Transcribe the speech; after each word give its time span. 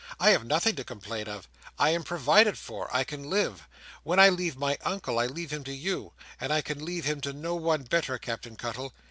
"I 0.19 0.31
have 0.31 0.45
nothing 0.47 0.75
to 0.77 0.83
complain 0.83 1.27
of. 1.27 1.47
I 1.77 1.91
am 1.91 2.01
provided 2.01 2.57
for. 2.57 2.89
I 2.91 3.03
can 3.03 3.29
live. 3.29 3.67
When 4.01 4.19
I 4.19 4.29
leave 4.29 4.57
my 4.57 4.79
Uncle, 4.83 5.19
I 5.19 5.27
leave 5.27 5.51
him 5.51 5.63
to 5.65 5.73
you; 5.75 6.13
and 6.39 6.51
I 6.51 6.61
can 6.61 6.83
leave 6.83 7.05
him 7.05 7.21
to 7.21 7.33
no 7.33 7.53
one 7.53 7.83
better, 7.83 8.17
Captain 8.17 8.55
Cuttle. 8.55 8.95